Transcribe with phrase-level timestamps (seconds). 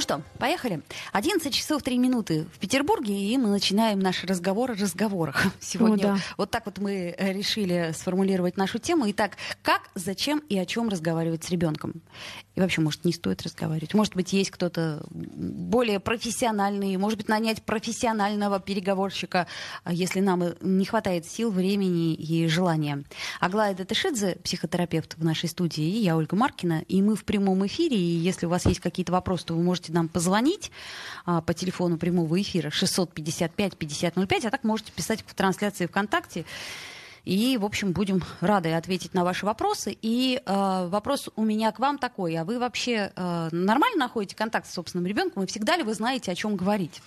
[0.00, 0.80] Ну что, поехали.
[1.12, 5.44] 11 часов 3 минуты в Петербурге, и мы начинаем наш разговор о разговорах.
[5.60, 6.18] Сегодня О, да.
[6.38, 9.04] вот так вот мы э, решили сформулировать нашу тему.
[9.10, 12.00] Итак, как, зачем и о чем разговаривать с ребенком?
[12.54, 13.92] И вообще, может, не стоит разговаривать.
[13.92, 19.46] Может быть, есть кто-то более профессиональный, может быть, нанять профессионального переговорщика,
[19.84, 23.04] а если нам и не хватает сил, времени и желания.
[23.38, 27.96] Аглая Датышидзе, психотерапевт в нашей студии, и я, Ольга Маркина, и мы в прямом эфире,
[27.96, 30.70] и если у вас есть какие-то вопросы, то вы можете нам позвонить
[31.26, 36.44] а, по телефону прямого эфира 655-5005, а так можете писать в трансляции ВКонтакте.
[37.24, 39.96] И, в общем, будем рады ответить на ваши вопросы.
[40.00, 42.34] И э, вопрос у меня к вам такой.
[42.36, 45.42] А вы вообще э, нормально находите контакт с собственным ребенком?
[45.42, 47.02] И всегда ли вы знаете, о чем говорить?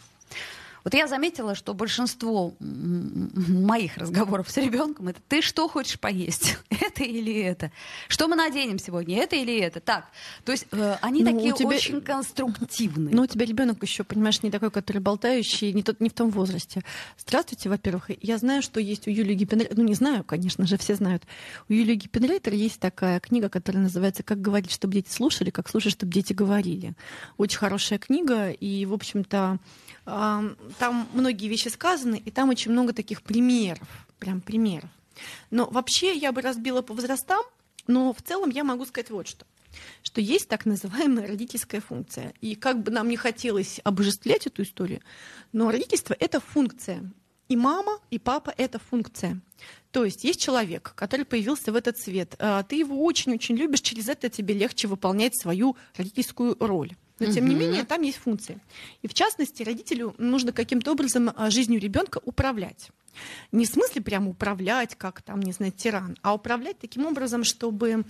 [0.83, 6.57] Вот я заметила, что большинство моих разговоров с ребенком это ты что хочешь поесть?
[6.69, 7.71] это или это?
[8.09, 9.17] Что мы наденем сегодня?
[9.19, 9.79] Это или это?
[9.79, 10.07] Так.
[10.43, 13.15] То есть э, они Ну, такие тебя- очень конструктивные.
[13.15, 16.29] Но у тебя ребенок еще, понимаешь, не такой, который болтающий, не, тот, не в том
[16.29, 16.81] возрасте.
[17.17, 18.11] Здравствуйте, во-первых.
[18.21, 21.23] Я знаю, что есть у Юлии Гиппенрейтер, ну не знаю, конечно же, все знают.
[21.69, 25.93] У Юлии Гиппенрейтер есть такая книга, которая называется «Как говорить, чтобы дети слушали, как слушать,
[25.93, 26.93] чтобы дети говорили».
[27.37, 29.59] Очень хорошая книга, и, в общем-то,
[30.73, 33.87] там многие вещи сказаны, и там очень много таких примеров,
[34.19, 34.89] прям примеров.
[35.51, 37.43] Но вообще я бы разбила по возрастам,
[37.87, 39.45] но в целом я могу сказать вот что
[40.03, 42.33] что есть так называемая родительская функция.
[42.41, 45.01] И как бы нам не хотелось обожествлять эту историю,
[45.51, 47.11] но родительство— это функция.
[47.49, 49.41] И мама, и папа— это функция.
[49.91, 52.35] То есть есть человек, который появился в этот свет.
[52.39, 56.95] а, Ты его очень-очень любишь, через это тебе легче выполнять свою родительскую роль.
[57.27, 58.59] Но тем не менее там есть функции.
[59.01, 62.89] И в частности родителю нужно каким-то образом а, жизнью ребенка управлять.
[63.51, 68.05] Не в смысле прямо управлять, как там, не знаю, тиран, а управлять таким образом, чтобы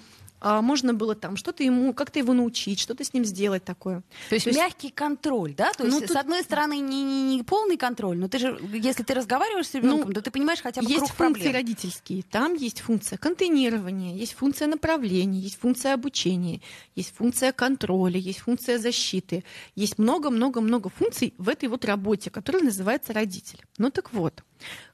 [0.45, 4.03] а, можно было там что-то ему, как-то его научить, что-то с ним сделать такое.
[4.27, 5.71] То есть, То есть- мягкий контроль, да?
[5.71, 8.59] То Ну, есть, тут- с одной стороны, не, не, не полный контроль, но ты же,
[8.73, 11.53] если ты разговариваешь с ребенком, Ну, то ты понимаешь хотя бы есть круг функции проблем.
[11.53, 16.59] родительские, там есть функция контейнирования, есть функция направления, есть функция обучения,
[16.93, 23.13] есть функция контроля, есть функция защиты, есть много-много-много функций в этой вот работе, которая называется
[23.13, 23.61] родитель.
[23.77, 24.43] Ну так вот,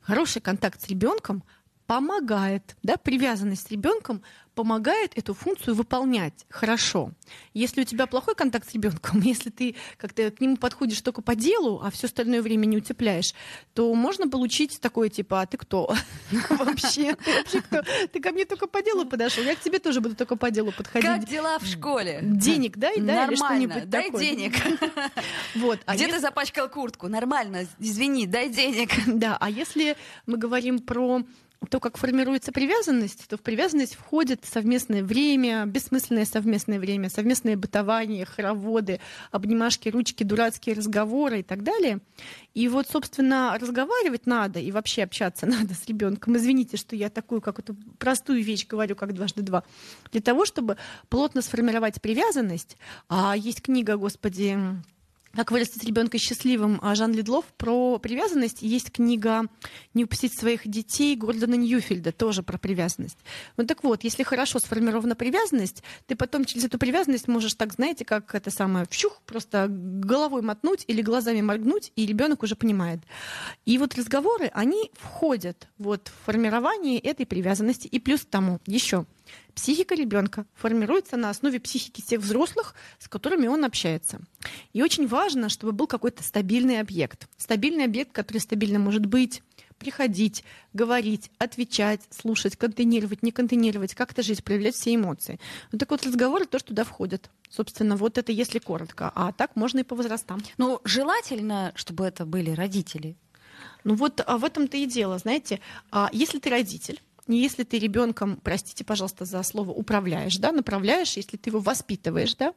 [0.10, 1.44] хороший контакт с ребенком
[1.90, 4.22] помогает, да, привязанность с ребенком
[4.54, 7.14] помогает эту функцию выполнять хорошо.
[7.56, 11.34] Если у тебя плохой контакт с ребенком, если ты как-то к нему подходишь только по
[11.34, 13.34] делу, а все остальное время не утепляешь,
[13.74, 15.96] то можно получить такое типа, а ты кто?
[16.50, 17.82] Вообще, ты вообще кто?
[18.14, 20.72] Ты ко мне только по делу подошел, я к тебе тоже буду только по делу
[20.72, 21.10] подходить.
[21.10, 22.20] Как дела в школе?
[22.22, 24.54] Денег дай, да, или Нормально, что-нибудь дай денег.
[25.56, 25.80] Вот.
[25.88, 27.08] А Где ты запачкал куртку?
[27.08, 28.92] Нормально, извини, дай денег.
[29.08, 29.98] Да, а если
[30.28, 31.24] мы говорим про
[31.68, 38.26] то, как формируется привязанность, то в привязанность входит совместное время, бессмысленное совместное время, совместное бытование,
[38.26, 42.00] хороводы, обнимашки, ручки, дурацкие разговоры и так далее.
[42.54, 46.38] И вот, собственно, разговаривать надо и вообще общаться надо с ребенком.
[46.38, 49.64] Извините, что я такую какую-то простую вещь говорю, как дважды два.
[50.12, 50.78] Для того, чтобы
[51.10, 52.78] плотно сформировать привязанность,
[53.10, 54.58] а есть книга, господи,
[55.36, 58.62] как вырастить ребенка счастливым а, Жан Ледлов про привязанность.
[58.62, 59.46] Есть книга
[59.94, 63.18] «Не упустить своих детей» Гордона Ньюфельда, тоже про привязанность.
[63.58, 68.06] Ну так вот, если хорошо сформирована привязанность, ты потом через эту привязанность можешь так, знаете,
[68.06, 73.00] как это самое, вщух, просто головой мотнуть или глазами моргнуть, и ребенок уже понимает.
[73.66, 77.88] И вот разговоры, они входят вот в формирование этой привязанности.
[77.88, 79.06] И плюс к тому еще
[79.56, 84.22] Психика ребенка формируется на основе психики тех взрослых, с которыми он общается.
[84.74, 87.28] И очень важно, чтобы был какой-то стабильный объект.
[87.38, 89.42] Стабильный объект, который стабильно может быть,
[89.80, 95.40] приходить, говорить, отвечать, слушать, контейнировать, не контейнировать, как-то жить, проявлять все эмоции.
[95.72, 97.30] Вот так вот разговоры тоже туда входят.
[97.50, 99.12] Собственно, вот это если коротко.
[99.16, 100.42] А так можно и по возрастам.
[100.58, 103.18] Ну, желательно, чтобы это были родители.
[103.84, 105.60] Ну вот а в этом-то и дело, знаете,
[105.92, 107.02] а если ты родитель,
[107.38, 112.54] если ты ребенком, простите, пожалуйста, за слово управляешь, да, направляешь, если ты его воспитываешь, да,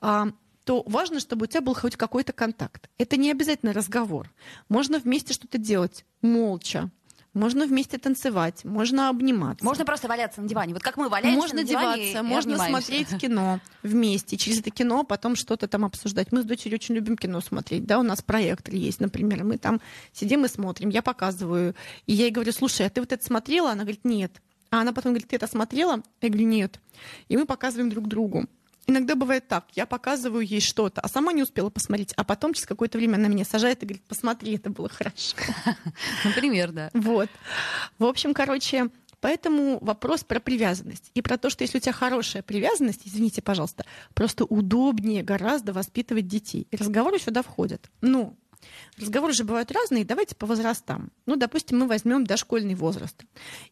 [0.00, 0.28] а,
[0.64, 2.90] то важно, чтобы у тебя был хоть какой-то контакт.
[2.98, 4.30] Это не обязательно разговор.
[4.68, 6.90] Можно вместе что-то делать молча.
[7.34, 9.64] Можно вместе танцевать, можно обниматься.
[9.64, 10.72] Можно просто валяться на диване.
[10.72, 12.86] Вот как мы валяемся Можно на диване деваться, и можно обнимаемся.
[12.86, 16.32] смотреть кино вместе, через это кино потом что-то там обсуждать.
[16.32, 19.80] Мы с дочерью очень любим кино смотреть, да, у нас проектор есть, например, мы там
[20.12, 21.74] сидим и смотрим, я показываю,
[22.06, 23.70] и я ей говорю, слушай, а ты вот это смотрела?
[23.72, 24.40] Она говорит, нет.
[24.70, 26.02] А она потом говорит, ты это смотрела?
[26.20, 26.80] Я говорю, нет.
[27.28, 28.46] И мы показываем друг другу.
[28.88, 32.66] Иногда бывает так, я показываю ей что-то, а сама не успела посмотреть, а потом через
[32.66, 35.36] какое-то время она меня сажает и говорит, посмотри, это было хорошо.
[36.24, 36.90] Например, да.
[36.94, 37.28] Вот.
[37.98, 38.88] В общем, короче,
[39.20, 41.10] Поэтому вопрос про привязанность.
[41.14, 46.28] И про то, что если у тебя хорошая привязанность, извините, пожалуйста, просто удобнее гораздо воспитывать
[46.28, 46.68] детей.
[46.70, 47.90] И разговоры сюда входят.
[48.00, 48.36] Ну,
[48.96, 51.10] Разговоры же бывают разные, давайте по возрастам.
[51.26, 53.24] Ну, допустим, мы возьмем дошкольный возраст.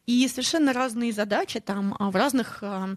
[0.05, 2.95] И совершенно разные задачи там а, в разных а,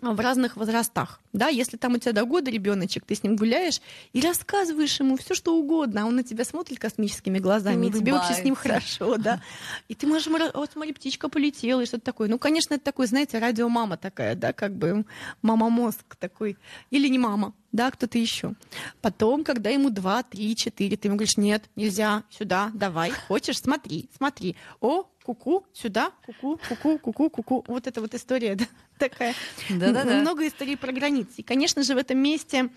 [0.00, 1.20] в разных возрастах.
[1.32, 3.80] Да, если там у тебя до года ребеночек, ты с ним гуляешь
[4.12, 8.12] и рассказываешь ему все, что угодно, а он на тебя смотрит космическими глазами, и, тебе
[8.12, 9.42] вообще с ним хорошо, да.
[9.88, 12.28] И ты можешь, вот смотри, птичка полетела и что-то такое.
[12.28, 15.04] Ну, конечно, это такой, знаете, радиомама такая, да, как бы
[15.42, 16.56] мама-мозг такой.
[16.90, 18.54] Или не мама, да, кто-то еще.
[19.00, 24.08] Потом, когда ему два, три, четыре, ты ему говоришь, нет, нельзя, сюда, давай, хочешь, смотри,
[24.16, 24.56] смотри.
[24.80, 27.64] О, куку, сюда, куку, куку, куку, куку.
[27.66, 29.34] Вот эта вот история да, такая.
[29.68, 30.20] Да-да-да.
[30.20, 31.32] Много историй про границы.
[31.38, 32.68] И, конечно же, в этом месте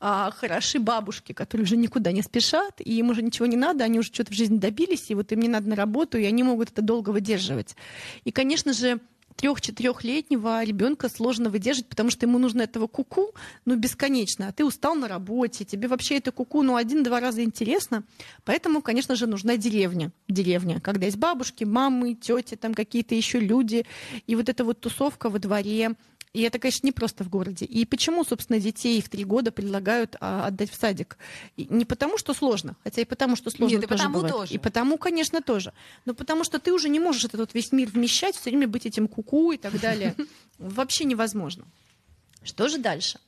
[0.00, 4.00] а, хороши бабушки, которые уже никуда не спешат, и им уже ничего не надо, они
[4.00, 6.72] уже что-то в жизни добились, и вот им не надо на работу, и они могут
[6.72, 7.76] это долго выдерживать.
[8.24, 8.98] И, конечно же,
[9.36, 13.34] трех-четырехлетнего ребенка сложно выдержать, потому что ему нужно этого куку,
[13.64, 14.48] ну, бесконечно.
[14.48, 18.04] А ты устал на работе, тебе вообще это куку, ну, один-два раза интересно.
[18.44, 20.12] Поэтому, конечно же, нужна деревня.
[20.28, 23.84] Деревня, когда есть бабушки, мамы, тети, там какие-то еще люди.
[24.26, 25.96] И вот эта вот тусовка во дворе,
[26.32, 27.66] и это, конечно, не просто в городе.
[27.66, 31.18] И почему, собственно, детей в три года предлагают а, отдать в садик?
[31.56, 34.34] И не потому, что сложно, хотя и потому, что сложно Нет, и тоже потому бывает.
[34.34, 34.54] тоже.
[34.54, 35.74] И потому, конечно, тоже.
[36.06, 38.86] Но потому что ты уже не можешь этот вот весь мир вмещать, все время быть
[38.86, 40.14] этим куку и так далее.
[40.58, 41.66] Вообще невозможно.
[42.42, 43.18] Что же дальше?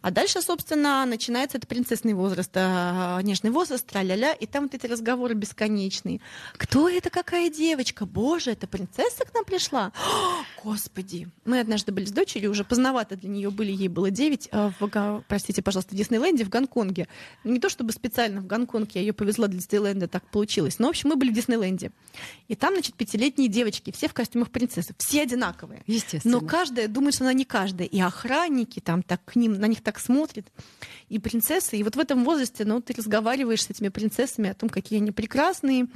[0.00, 4.86] А дальше, собственно, начинается этот принцессный возраст, а, нежный возраст, тра-ля-ля, и там вот эти
[4.86, 6.20] разговоры бесконечные.
[6.56, 8.06] Кто это, какая девочка?
[8.06, 9.92] Боже, это принцесса к нам пришла?
[9.96, 11.28] О, Господи!
[11.44, 15.24] Мы однажды были с дочерью, уже поздновато для нее были, ей было 9, а в,
[15.28, 17.08] простите, пожалуйста, в Диснейленде, в Гонконге.
[17.44, 20.78] Не то чтобы специально в Гонконге, я ее повезла для Диснейленда, так получилось.
[20.78, 21.90] Но, в общем, мы были в Диснейленде.
[22.48, 25.82] И там, значит, пятилетние девочки, все в костюмах принцессы, все одинаковые.
[25.86, 26.40] Естественно.
[26.40, 27.88] Но каждая думает, что она не каждая.
[27.88, 30.46] И охранники там так к ним на них так смотрит.
[31.08, 31.76] И принцессы.
[31.76, 35.12] И вот в этом возрасте, ну, ты разговариваешь с этими принцессами о том, какие они
[35.12, 35.86] прекрасные.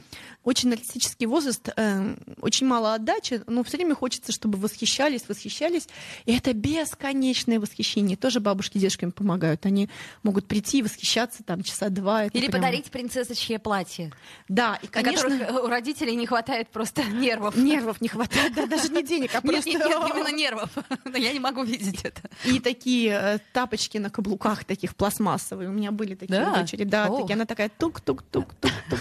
[0.45, 5.89] Очень нарциссический возраст, э, очень мало отдачи, но все время хочется, чтобы восхищались, восхищались.
[6.27, 8.17] И это бесконечное восхищение.
[8.17, 9.67] Тоже бабушки дедушками помогают.
[9.67, 9.89] Они
[10.23, 12.27] могут прийти и восхищаться там часа два.
[12.27, 12.63] Или прям...
[12.63, 14.13] подарить принцессочье платье.
[14.49, 15.29] Да, и, конечно...
[15.29, 17.57] На которых у родителей не хватает просто нервов.
[17.57, 19.69] Нервов не хватает, да, даже не денег, а просто...
[19.69, 20.71] Нет, нет, нет, именно нервов.
[21.15, 22.23] Я не могу видеть это.
[22.45, 25.69] И такие э, тапочки на каблуках таких пластмассовые.
[25.69, 26.61] У меня были такие Да?
[26.61, 26.85] дочери.
[26.85, 27.21] Да, О.
[27.21, 27.35] такие.
[27.35, 29.01] Она такая тук-тук-тук-тук-тук.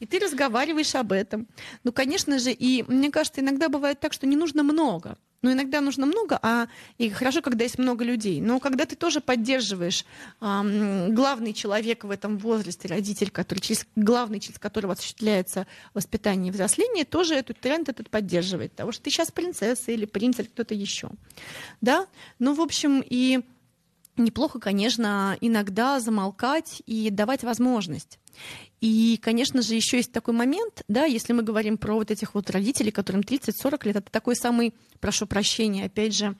[0.00, 1.46] И ты разговариваешь об этом.
[1.84, 5.16] Ну, конечно же, и мне кажется, иногда бывает так, что не нужно много.
[5.42, 6.66] Но иногда нужно много, а
[6.98, 8.40] и хорошо, когда есть много людей.
[8.40, 10.04] Но когда ты тоже поддерживаешь
[10.40, 16.52] ам, главный человек в этом возрасте, родитель, который через главный, через которого осуществляется воспитание и
[16.52, 18.72] взросление, тоже этот тренд этот поддерживает.
[18.72, 21.10] Потому что ты сейчас принцесса или принц или кто-то еще.
[21.80, 22.06] Да?
[22.38, 23.42] Ну, в общем, и
[24.16, 28.18] неплохо, конечно, иногда замолкать и давать возможность.
[28.80, 32.50] И, конечно же, еще есть такой момент, да, если мы говорим про вот этих вот
[32.50, 36.36] родителей, которым 30-40 лет, это такой самый, прошу прощения, опять же,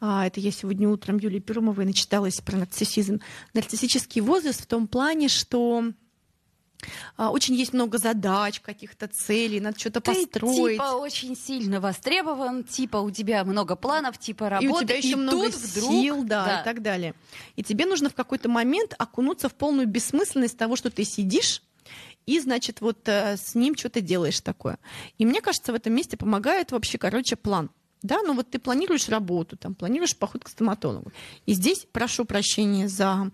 [0.00, 3.20] а, это я сегодня утром Юлии Перумовой начиталась про нарциссизм.
[3.54, 5.92] Нарциссический возраст в том плане, что
[7.16, 10.74] очень есть много задач, каких-то целей, надо что-то построить.
[10.74, 15.16] типа очень сильно востребован, типа у тебя много планов, типа и работы, у тебя еще
[15.16, 16.60] много тут вдруг сил, да, да.
[16.60, 17.14] и так далее.
[17.56, 21.62] И тебе нужно в какой-то момент окунуться в полную бессмысленность того, что ты сидишь
[22.26, 24.78] и, значит, вот э, с ним что-то делаешь такое.
[25.18, 27.70] И мне кажется, в этом месте помогает вообще, короче, план.
[28.02, 31.12] Да, ну вот ты планируешь работу, там, планируешь поход к стоматологу.
[31.46, 33.30] И здесь прошу прощения за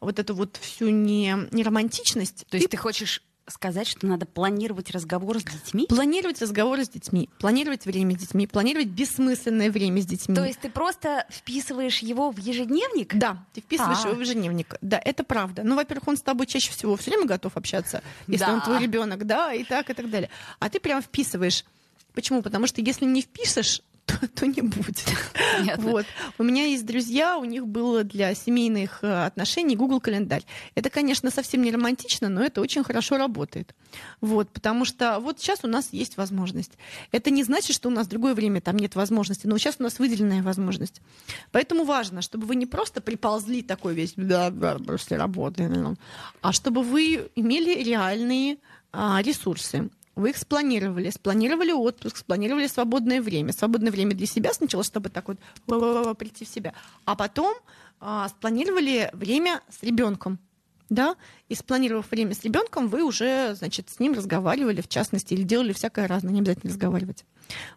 [0.00, 2.46] вот эту вот всю не, неромантичность.
[2.48, 5.86] То есть ты хочешь сказать, что надо планировать разговор с детьми?
[5.88, 10.34] Планировать разговоры с детьми, планировать время с детьми, планировать бессмысленное время с детьми.
[10.34, 13.14] То есть ты просто вписываешь его в ежедневник?
[13.14, 14.08] Да, ты вписываешь А.
[14.08, 14.74] его в ежедневник.
[14.80, 15.62] Да, это правда.
[15.62, 18.54] Ну, во-первых, он с тобой чаще всего все время готов общаться, если Да.
[18.54, 20.30] он твой ребенок, да, и так, и так далее.
[20.58, 21.64] А ты прям вписываешь.
[22.14, 22.42] Почему?
[22.42, 25.04] Потому что если не впишешь, то, то не будет.
[25.58, 25.90] Понятно.
[25.90, 26.06] Вот.
[26.38, 30.44] У меня есть друзья, у них было для семейных э, отношений Google календарь.
[30.74, 33.74] Это, конечно, совсем не романтично, но это очень хорошо работает.
[34.20, 36.72] Вот, потому что вот сейчас у нас есть возможность.
[37.12, 39.82] Это не значит, что у нас в другое время там нет возможности, но сейчас у
[39.82, 41.00] нас выделенная возможность.
[41.50, 45.96] Поэтому важно, чтобы вы не просто приползли такой весь, да, да, после работы, ну,
[46.42, 48.58] а чтобы вы имели реальные
[48.92, 49.90] а, ресурсы.
[50.16, 53.52] Вы их спланировали, спланировали отпуск, спланировали свободное время.
[53.52, 55.38] Свободное время для себя сначала, чтобы так вот
[56.14, 56.72] прийти в себя,
[57.04, 57.54] а потом
[58.00, 60.38] а, спланировали время с ребенком
[60.88, 61.16] да,
[61.48, 65.72] и спланировав время с ребенком, вы уже, значит, с ним разговаривали, в частности, или делали
[65.72, 67.24] всякое разное, не обязательно разговаривать.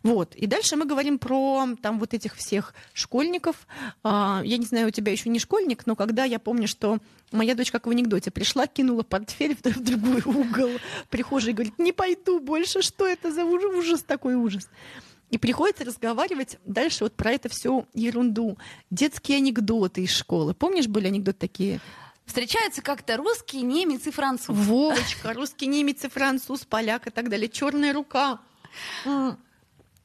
[0.03, 0.35] Вот.
[0.35, 3.67] И дальше мы говорим про там вот этих всех школьников.
[4.03, 6.99] А, я не знаю, у тебя еще не школьник, но когда я помню, что
[7.31, 10.71] моя дочь, как в анекдоте, пришла, кинула портфель в, другой угол
[11.09, 14.67] прихожей и говорит, не пойду больше, что это за ужас такой ужас.
[15.29, 18.57] И приходится разговаривать дальше вот про это всю ерунду.
[18.89, 20.55] Детские анекдоты из школы.
[20.55, 21.81] Помнишь, были анекдоты такие?
[22.29, 24.55] Встречаются как-то русский, немец и француз.
[24.55, 27.49] Вовочка, русский, немец и француз, поляк и так далее.
[27.49, 28.37] Черная рука.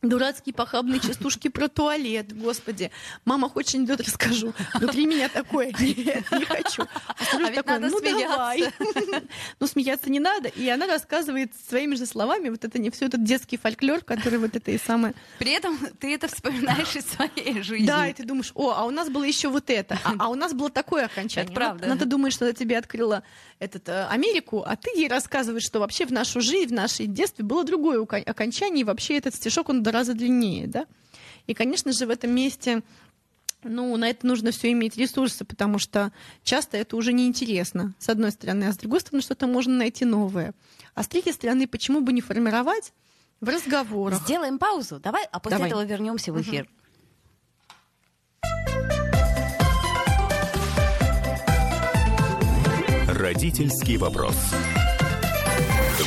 [0.09, 2.91] Дурацкие похабные частушки про туалет, господи.
[3.25, 4.53] Мама, хочешь анекдот расскажу?
[4.75, 6.83] Внутри меня такое, нет, не хочу.
[6.83, 8.29] А, а ведь такой, надо ну смеяться.
[8.29, 8.65] давай.
[9.61, 10.49] ну смеяться не надо.
[10.49, 14.55] И она рассказывает своими же словами вот это не все этот детский фольклор, который вот
[14.55, 15.15] это и самое.
[15.39, 17.87] При этом ты это вспоминаешь из своей жизни.
[17.87, 20.35] Да, и ты думаешь, о, а у нас было еще вот это, а, а у
[20.35, 21.47] нас было такое окончание.
[21.47, 21.87] Это правда.
[21.87, 23.23] Вот, она думает, что она тебе открыла
[23.59, 27.45] этот, э, Америку, а ты ей рассказываешь, что вообще в нашу жизнь, в наше детстве
[27.45, 30.87] было другое окончание, и вообще этот стишок, он раза длиннее, да.
[31.47, 32.83] И, конечно же, в этом месте
[33.63, 38.31] ну, на это нужно все иметь ресурсы, потому что часто это уже неинтересно, с одной
[38.31, 40.53] стороны, а с другой стороны, что-то можно найти новое.
[40.95, 42.93] А с третьей стороны, почему бы не формировать
[43.41, 44.21] в разговорах?
[44.23, 45.71] Сделаем паузу, давай, а после давай.
[45.71, 46.69] этого вернемся в эфир.
[53.09, 54.37] Родительский вопрос.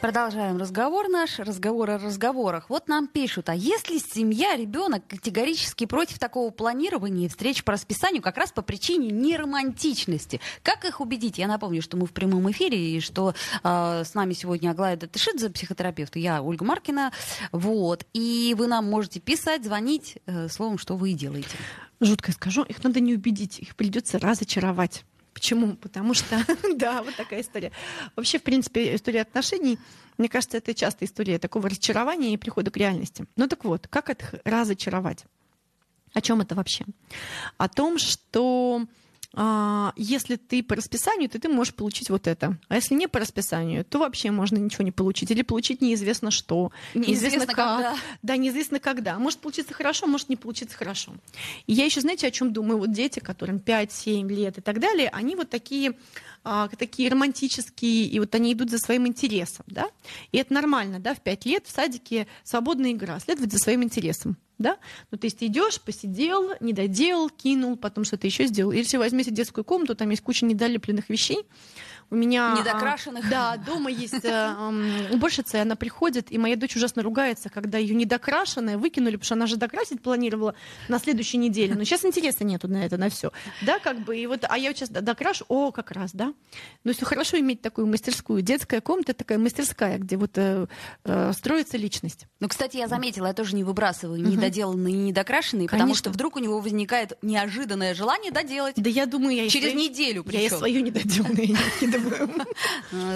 [0.00, 2.70] Продолжаем разговор наш, разговор о разговорах.
[2.70, 8.22] Вот нам пишут, а если семья, ребенок категорически против такого планирования и встреч по расписанию
[8.22, 11.36] как раз по причине неромантичности, как их убедить?
[11.36, 15.50] Я напомню, что мы в прямом эфире и что э, с нами сегодня Аглая Датышидзе,
[15.50, 17.12] психотерапевт, и я Ольга Маркина.
[17.52, 18.06] Вот.
[18.14, 21.58] И вы нам можете писать, звонить, э, словом, что вы делаете.
[22.00, 25.04] Жутко скажу, их надо не убедить, их придется разочаровать.
[25.32, 25.76] Почему?
[25.76, 26.44] Потому что,
[26.74, 27.72] да, вот такая история.
[28.16, 29.78] Вообще, в принципе, история отношений,
[30.18, 33.26] мне кажется, это часто история такого разочарования и прихода к реальности.
[33.36, 35.24] Ну так вот, как это разочаровать?
[36.12, 36.84] О чем это вообще?
[37.56, 38.86] О том, что
[39.96, 42.58] если ты по расписанию, то ты можешь получить вот это.
[42.68, 45.30] А если не по расписанию, то вообще можно ничего не получить.
[45.30, 46.72] Или получить неизвестно что.
[46.94, 47.56] Неизвестно, неизвестно как.
[47.56, 47.96] Когда.
[48.22, 49.18] Да, неизвестно когда.
[49.18, 51.12] Может получиться хорошо, может не получиться хорошо.
[51.66, 52.78] И я еще, знаете, о чем думаю?
[52.78, 55.94] Вот дети, которым 5-7 лет и так далее, они вот такие
[56.42, 59.90] а, такие романтические, и вот они идут за своим интересом, да,
[60.32, 64.38] и это нормально, да, в пять лет в садике свободная игра, следовать за своим интересом,
[64.60, 64.76] да,
[65.10, 68.72] ну, то есть ты идешь, посидел, не доделал, кинул, потом что-то еще сделал.
[68.72, 71.46] Или если возьмете детскую комнату, там есть куча недолепленных вещей,
[72.10, 72.56] у меня...
[72.58, 73.24] Недокрашенных.
[73.26, 77.78] А, да, дома есть э, уборщица, и она приходит, и моя дочь ужасно ругается, когда
[77.78, 80.54] ее недокрашенная выкинули, потому что она же докрасить планировала
[80.88, 81.74] на следующей неделе.
[81.74, 83.30] Но сейчас интереса нету на это, на все.
[83.62, 86.34] Да, как бы, и вот, а я сейчас докрашу, о, как раз, да.
[86.84, 88.42] Ну, все хорошо иметь такую мастерскую.
[88.42, 90.66] Детская комната такая мастерская, где вот э,
[91.04, 92.26] э, строится личность.
[92.40, 95.76] Ну, кстати, я заметила, я тоже не выбрасываю недоделанные и недокрашенные, Конечно.
[95.78, 98.74] потому что вдруг у него возникает неожиданное желание доделать.
[98.76, 100.40] Да я думаю, я через неделю причем.
[100.40, 101.56] Я и свою недоделанную
[101.99, 101.99] Э,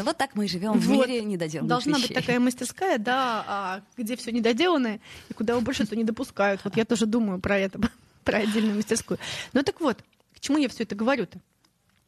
[0.05, 4.33] вот так мы живем в мире недоделанных Должна быть такая мастерская, да, а, где все
[4.33, 6.61] недоделанное, и куда больше то не допускают.
[6.65, 7.81] Вот я тоже думаю про это,
[8.25, 9.19] про отдельную мастерскую.
[9.53, 9.99] Ну так вот,
[10.35, 11.39] к чему я все это говорю-то?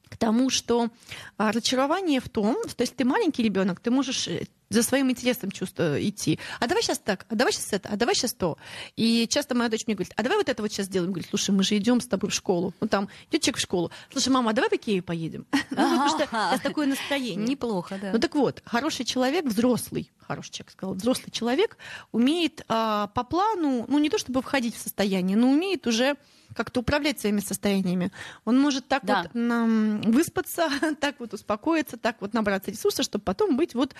[0.09, 0.89] к тому, что
[1.37, 5.51] а, разочарование в том, что если ты маленький ребенок, ты можешь э, за своим интересом
[5.51, 6.39] чувство идти.
[6.61, 8.59] А давай сейчас так, а давай сейчас это, а давай сейчас то.
[8.97, 11.13] И часто моя дочь мне говорит, а давай вот это вот сейчас сделаем.
[11.13, 12.75] Говорит, слушай, мы же идем с тобой в школу.
[12.81, 13.91] Ну там идет человек в школу.
[14.11, 15.47] Слушай, мама, а давай в Икею поедем.
[15.71, 17.47] Потому что это такое настроение.
[17.47, 18.13] Неплохо, да.
[18.13, 21.77] Ну так вот, хороший человек, взрослый, хороший человек сказал, взрослый человек
[22.13, 26.17] умеет а, по плану, ну не то чтобы входить в состояние, но умеет уже
[26.55, 28.13] как-то управлять своими состояниями.
[28.45, 29.27] Он может так да.
[29.33, 30.69] вот выспаться,
[31.01, 33.95] так вот успокоиться, так вот набраться ресурсов, чтобы потом быть вот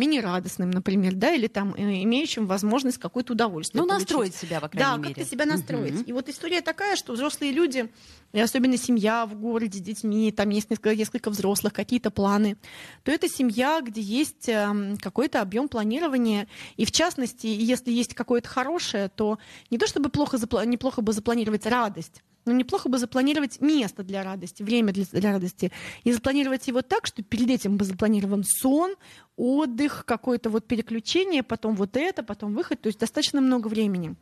[0.00, 3.82] более-менее радостным, например, да, или там э, имеющим возможность какое-то удовольствие.
[3.82, 4.08] Ну, получить.
[4.08, 5.08] настроить себя, по крайней да, мере.
[5.08, 6.00] Да, как-то себя настроить.
[6.00, 6.04] Угу.
[6.06, 7.90] И вот история такая, что взрослые люди,
[8.32, 12.56] и особенно семья в городе с детьми, там есть несколько, несколько взрослых, какие-то планы,
[13.02, 16.48] то это семья, где есть эм, какой-то объем планирования.
[16.76, 19.38] И в частности, если есть какое-то хорошее, то
[19.70, 22.22] не то чтобы плохо, неплохо бы запланировать радость.
[22.50, 25.70] Но неплохо бы запланировать место для радости, время для, для радости.
[26.02, 28.96] И запланировать его так, что перед этим бы запланирован сон,
[29.36, 32.80] отдых, какое-то вот переключение, потом вот это, потом выход.
[32.80, 34.16] То есть достаточно много времени.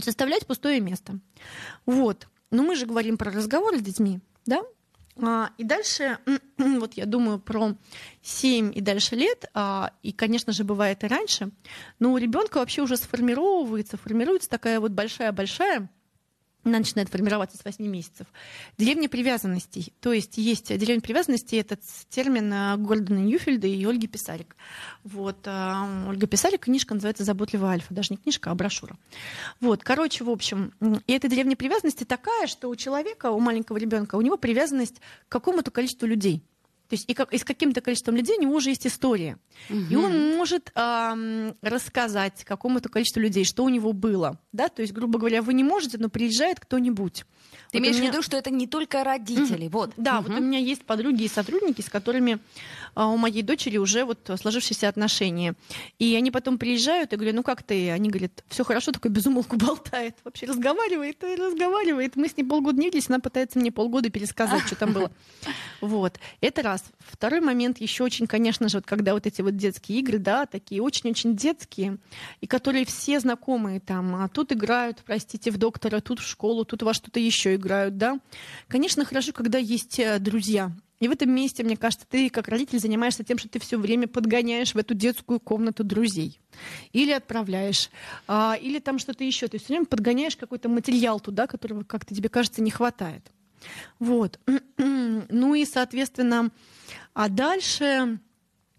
[0.00, 1.18] Составлять пустое место.
[1.84, 2.28] Вот.
[2.52, 4.62] Но мы же говорим про разговоры с детьми, да?
[5.20, 6.18] А, и дальше,
[6.58, 7.74] вот я думаю про
[8.22, 11.50] 7 и дальше лет, а, и, конечно же, бывает и раньше,
[11.98, 15.90] но у ребенка вообще уже сформировывается, формируется такая вот большая-большая
[16.64, 18.26] она начинает формироваться с 8 месяцев.
[18.76, 19.92] Деревня привязанностей.
[20.00, 24.56] То есть есть деревня привязанностей, этот термин э, Гордона Ньюфельда и Ольги Писарик.
[25.04, 25.46] Вот.
[25.46, 27.94] Э, Ольга Писарик, книжка называется «Заботливая альфа».
[27.94, 28.96] Даже не книжка, а брошюра.
[29.60, 29.82] Вот.
[29.84, 30.72] Короче, в общем,
[31.06, 34.96] и эта деревня привязанности такая, что у человека, у маленького ребенка, у него привязанность
[35.28, 36.42] к какому-то количеству людей.
[36.88, 39.38] То есть и, как, и с каким-то количеством людей у него уже есть история.
[39.68, 39.78] Угу.
[39.90, 44.38] И он может эм, рассказать какому-то количеству людей, что у него было.
[44.52, 44.68] Да?
[44.68, 47.24] То есть, грубо говоря, вы не можете, но приезжает кто-нибудь.
[47.70, 48.10] Ты вот имеешь меня...
[48.10, 49.66] в виду, что это не только родители.
[49.66, 49.70] Mm-hmm.
[49.70, 49.92] Вот.
[49.98, 50.22] Да, mm-hmm.
[50.28, 52.38] вот у меня есть подруги и сотрудники, с которыми
[52.94, 55.54] а, у моей дочери уже вот сложившиеся отношения.
[55.98, 57.90] И они потом приезжают и говорят, ну как ты?
[57.90, 60.16] Они говорят, все хорошо, такой безумолку болтает.
[60.24, 62.16] Вообще разговаривает и разговаривает.
[62.16, 65.10] Мы с ней полгода не виделись, она пытается мне полгода пересказать, что там было.
[65.80, 66.18] Вот.
[66.40, 66.77] Это раз.
[66.98, 70.82] Второй момент еще очень, конечно же, вот когда вот эти вот детские игры, да, такие
[70.82, 71.98] очень-очень детские,
[72.40, 76.82] и которые все знакомые там, а тут играют, простите, в доктора, тут в школу, тут
[76.82, 78.18] во что-то еще играют, да.
[78.68, 80.72] Конечно, хорошо, когда есть э, друзья.
[81.00, 84.08] И в этом месте, мне кажется, ты как родитель занимаешься тем, что ты все время
[84.08, 86.40] подгоняешь в эту детскую комнату друзей.
[86.92, 87.90] Или отправляешь,
[88.26, 89.46] а, или там что-то еще.
[89.46, 93.30] Ты все время подгоняешь какой-то материал туда, которого как-то тебе кажется не хватает.
[93.98, 94.38] Вот.
[95.30, 96.50] Ну и, соответственно,
[97.12, 98.20] а дальше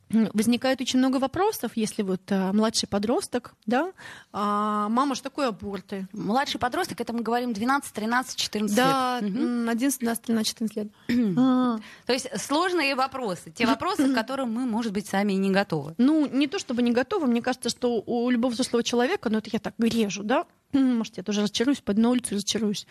[0.10, 3.92] возникает очень много вопросов, если вот а, младший подросток, да,
[4.32, 6.08] а, мама, что такое аборты?
[6.14, 9.34] Младший подросток, это мы говорим 12, 13, 14 да, лет.
[9.34, 10.88] Да, 11, 12, 13, 14 лет.
[11.38, 11.80] а.
[12.06, 15.94] То есть сложные вопросы, те вопросы, к которым мы, может быть, сами и не готовы.
[15.98, 19.50] Ну, не то чтобы не готовы, мне кажется, что у любого взрослого человека, ну это
[19.54, 22.88] я так режу, да, может, я тоже разочаруюсь, пойду на улицу разочаруюсь.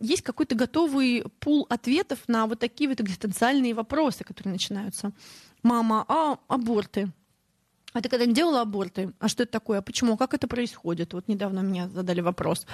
[0.00, 5.12] Есть какой-то готовый пул ответов на вот такие вот экзистенциальные вопросы, которые начинаются
[5.62, 7.10] мама, а аборты?
[7.94, 9.12] А ты когда не делала аборты?
[9.18, 9.78] А что это такое?
[9.78, 10.16] А почему?
[10.18, 11.14] Как это происходит?
[11.14, 12.66] Вот недавно меня задали вопрос.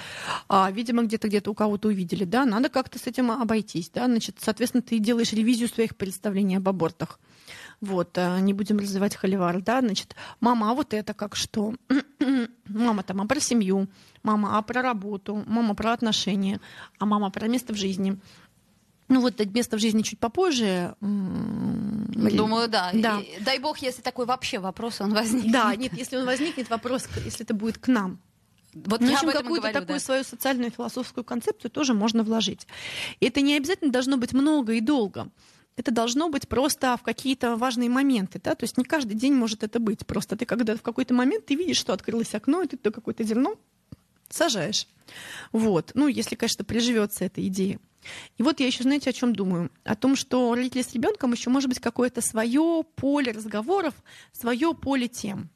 [0.49, 4.35] А, видимо, где-то где-то у кого-то увидели, да, надо как-то с этим обойтись, да, значит,
[4.39, 7.19] соответственно, ты делаешь ревизию своих представлений об абортах.
[7.81, 11.73] Вот, а, не будем развивать холивар, да, значит, мама, а вот это как что?
[12.67, 13.87] мама там, а про семью,
[14.23, 16.59] мама, а про работу, мама про отношения,
[16.99, 18.17] а мама про место в жизни.
[19.07, 20.95] Ну вот место в жизни чуть попозже.
[20.99, 22.89] Думаю, да.
[22.93, 23.19] да.
[23.19, 25.51] И, дай бог, если такой вообще вопрос он возникнет.
[25.51, 28.19] Да, нет, если он возникнет, вопрос, если это будет к нам.
[28.73, 29.99] Вот ну, в общем, какую-то такую да.
[29.99, 32.67] свою социальную философскую концепцию тоже можно вложить.
[33.21, 35.29] И это не обязательно должно быть много и долго.
[35.77, 38.39] Это должно быть просто в какие-то важные моменты.
[38.41, 38.55] Да?
[38.55, 40.05] То есть не каждый день может это быть.
[40.05, 43.23] Просто ты когда в какой-то момент ты видишь, что открылось окно, и ты то какое-то
[43.23, 43.57] зерно
[44.29, 44.87] сажаешь.
[45.51, 45.91] Вот.
[45.93, 47.79] Ну, если, конечно, приживется эта идея.
[48.37, 49.71] И вот я еще, знаете, о чем думаю?
[49.83, 53.93] О том, что родители с ребенком еще может быть какое-то свое поле разговоров,
[54.31, 55.49] свое поле тем.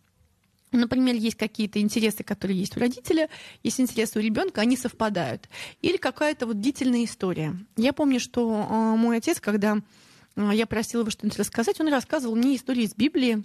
[0.71, 3.29] Например, есть какие-то интересы, которые есть у родителя,
[3.63, 5.49] есть интересы у ребенка, они совпадают.
[5.81, 7.55] Или какая-то вот длительная история.
[7.75, 9.79] Я помню, что э, мой отец, когда
[10.35, 11.79] я просила его что-нибудь рассказать.
[11.81, 13.43] Он рассказывал мне истории из Библии.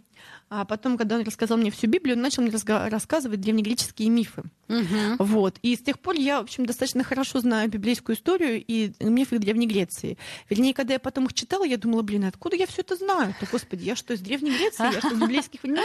[0.49, 2.53] А потом, когда он рассказал мне всю Библию, он начал мне
[2.89, 4.43] рассказывать древнегреческие мифы.
[4.69, 5.17] Угу.
[5.19, 5.59] Вот.
[5.63, 9.67] И с тех пор я, в общем, достаточно хорошо знаю библейскую историю и мифы Древней
[9.67, 10.17] Греции.
[10.49, 13.35] Вернее, когда я потом их читала, я думала, блин, откуда я все это знаю?
[13.41, 14.85] То, господи, я что, из Древней Греции?
[14.85, 15.83] Я что, из библейских времен?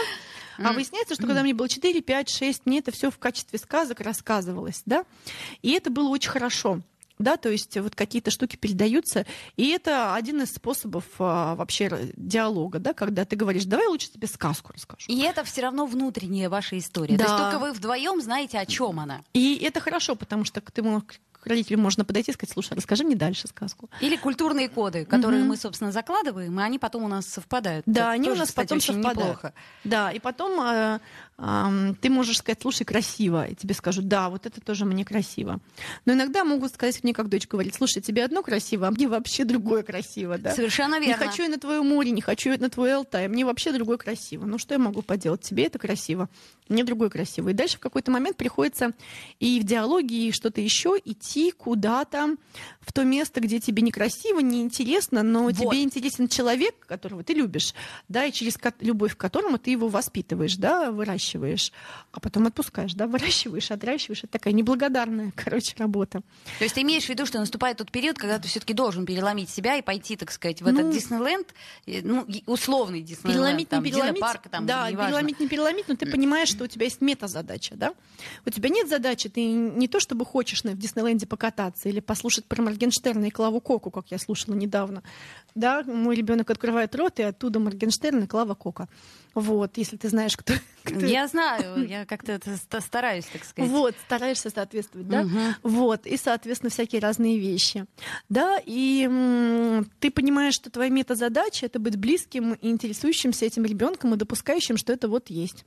[0.58, 4.00] А выясняется, что когда мне было 4, 5, 6, мне это все в качестве сказок
[4.00, 5.04] рассказывалось, да?
[5.62, 6.82] И это было очень хорошо
[7.20, 12.78] да, то есть вот какие-то штуки передаются, и это один из способов а, вообще диалога,
[12.78, 15.04] да, когда ты говоришь, давай лучше тебе сказку расскажу.
[15.08, 17.16] И это все равно внутренняя ваша история.
[17.16, 17.24] Да.
[17.24, 19.22] То есть только вы вдвоем знаете, о чем она.
[19.34, 20.82] И это хорошо, потому что ты
[21.40, 23.88] к родителю можно подойти и сказать, слушай, расскажи мне дальше сказку.
[24.00, 25.46] Или культурные коды, которые mm-hmm.
[25.46, 27.84] мы, собственно, закладываем, и они потом у нас совпадают.
[27.86, 29.18] Да, Это они тоже, у нас кстати, потом совпадают.
[29.18, 29.54] Неплохо.
[29.84, 31.00] Да, и потом э,
[32.00, 35.60] ты можешь сказать, слушай, красиво, и тебе скажут, да, вот это тоже мне красиво.
[36.04, 39.44] Но иногда могут сказать мне, как дочь говорит, слушай, тебе одно красиво, а мне вообще
[39.44, 40.54] другое красиво, да.
[40.54, 41.22] Совершенно верно.
[41.22, 43.98] Не хочу я на твое море, не хочу я на твой Алтай, мне вообще другое
[43.98, 44.44] красиво.
[44.44, 45.42] Ну что я могу поделать?
[45.42, 46.28] Тебе это красиво,
[46.68, 47.48] мне другое красиво.
[47.48, 48.92] И дальше в какой-то момент приходится
[49.38, 52.36] и в диалоге, и что-то еще идти куда куда-то
[52.80, 55.56] в то место, где тебе некрасиво, неинтересно, но вот.
[55.56, 57.74] тебе интересен человек, которого ты любишь,
[58.08, 61.72] да, и через любовь к которому ты его воспитываешь, да, выращиваешь выращиваешь,
[62.12, 64.24] а потом отпускаешь, да, выращиваешь, отращиваешь.
[64.24, 66.20] Это такая неблагодарная, короче, работа.
[66.58, 69.50] То есть ты имеешь в виду, что наступает тот период, когда ты все-таки должен переломить
[69.50, 71.54] себя и пойти, так сказать, в Ну, этот Диснейленд,
[71.86, 75.06] э, ну, условный Диснейленд, Переломить, там, не переломить, Динопарк, там, да, неважно.
[75.18, 77.94] переломить, не переломить, но ты понимаешь, что у тебя есть метазадача, да?
[78.46, 82.44] У тебя нет задачи, ты не то чтобы хочешь на- в Диснейленде покататься или послушать
[82.44, 85.02] про Моргенштерна и Клаву Коку, как я слушала недавно.
[85.54, 88.88] Да, мой ребенок открывает рот, и оттуда Моргенштерн и Клава Кока.
[89.34, 90.54] Вот, если ты знаешь, кто...
[90.84, 92.40] кто- Я знаю, я как-то
[92.80, 93.70] стараюсь, так сказать.
[93.70, 95.22] Вот, стараешься соответствовать, да?
[95.22, 95.54] Мгм.
[95.62, 97.86] Вот, и, соответственно, всякие разные вещи.
[98.28, 104.14] Да, и м, ты понимаешь, что твоя метазадача— это быть близким и интересующимся этим ребенком
[104.14, 105.64] и допускающим, что это вот есть.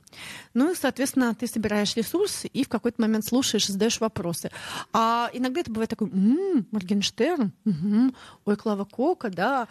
[0.52, 4.50] Ну и, соответственно, ты собираешь ресурсы и в какой-то момент слушаешь задаешь вопросы.
[4.92, 9.68] А иногда это бывает такой, «М, Моргенштерн, мгм, ой, Клава Кока, да.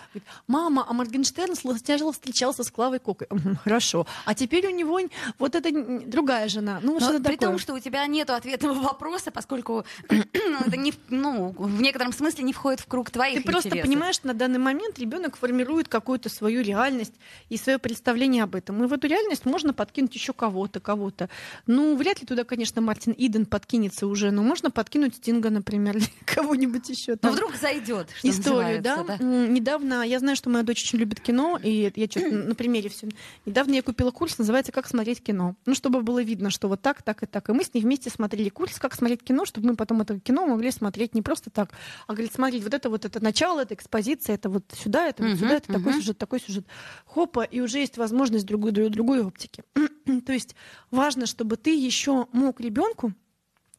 [0.48, 3.28] Мама, а Моргенштерн случайно встречался с Клавой Кокой.
[3.30, 4.08] «Мгм, Хорошо.
[4.26, 5.00] А теперь у него
[5.40, 6.80] вот эта м, другая жена.
[6.82, 7.38] Ну, что при такое.
[7.50, 12.44] том, что у тебя нет ответного вопроса, поскольку это не, в- ну, в некотором смысле
[12.46, 13.90] не входит в круг твоих Ты просто интересов.
[13.90, 17.14] понимаешь, что на данный момент ребенок формирует какую-то свою реальность
[17.50, 18.84] и свое представление об этом.
[18.84, 21.30] И в эту реальность можно подкинуть еще кого-то, кого-то.
[21.68, 26.08] Ну, вряд ли туда, конечно, Мартин Иден подкинется уже, но можно подкинуть Стинга, например, или
[26.26, 27.12] кого-нибудь еще.
[27.14, 27.32] Но там.
[27.34, 29.06] вдруг зайдет, что историю, да?
[29.20, 32.90] М, Недавно, я знаю, что моя дочь очень любит кино, и я чё- на примере
[32.90, 33.08] все.
[33.46, 35.56] Недавно я купила курс, называется «Как смотреть кино».
[35.66, 37.50] Ну, чтобы было видно, что вот так, так и так.
[37.50, 40.46] И мы с ней вместе смотрели курс «Как смотреть кино», чтобы мы потом это кино
[40.48, 41.72] могли смотреть не просто так,
[42.08, 45.38] а говорит, смотреть, вот это вот это начало, это экспозиция, это вот сюда, это вот
[45.38, 46.66] сюда, это такой сюжет, такой сюжет.
[47.06, 49.64] Хопа, и уже есть возможность другой, другой, другой оптики.
[50.26, 50.56] То есть
[50.92, 53.14] важно, чтобы ты еще мог ребенку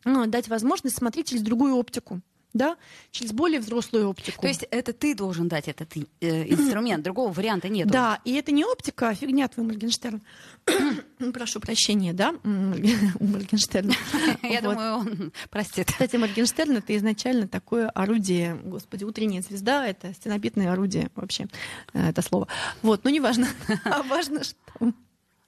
[0.05, 2.21] ну, дать возможность смотреть через другую оптику,
[2.55, 2.77] да,
[3.11, 4.41] через более взрослую оптику.
[4.41, 7.89] То есть это ты должен дать этот э, инструмент, другого варианта нет.
[7.89, 10.23] Да, и это не оптика, а фигня твой Моргенштерн.
[11.35, 13.93] Прошу прощения, да, у Моргенштерна.
[14.43, 14.63] Я Вот.
[14.63, 15.89] думаю, он простит.
[15.89, 21.49] Кстати, Моргенштерн это изначально такое орудие, господи, утренняя звезда, это стенобитное орудие вообще,
[21.93, 22.47] э, это слово.
[22.83, 23.49] Вот, ну неважно,
[23.85, 24.57] а важно, что...